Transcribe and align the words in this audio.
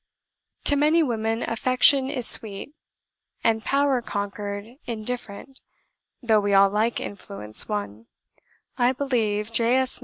To 0.63 0.75
many 0.75 1.03
women 1.03 1.43
affection 1.43 2.09
is 2.09 2.25
sweet, 2.27 2.73
and 3.43 3.63
power 3.63 4.01
conquered 4.01 4.65
indifferent 4.87 5.59
though 6.23 6.39
we 6.39 6.55
all 6.55 6.71
like 6.71 6.99
influence 6.99 7.69
won. 7.69 8.07
I 8.79 8.93
believe 8.93 9.51
J. 9.51 9.75
S. 9.75 9.99